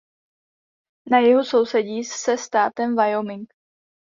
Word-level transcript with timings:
Na 1.11 1.19
jihu 1.21 1.43
sousedí 1.43 2.03
se 2.03 2.37
státem 2.37 2.95
Wyoming. 2.97 3.53